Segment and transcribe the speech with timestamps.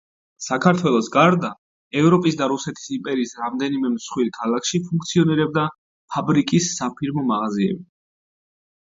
[0.43, 1.49] საქართველოს გარდა,
[1.99, 5.67] ევროპის და რუსეთის იმპერიის რამდენიმე მსხვილ ქალაქში ფუნქციონირებდა
[6.15, 7.85] ფაბრიკის საფირმო მაღაზიები.